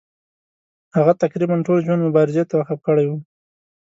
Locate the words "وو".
3.07-3.17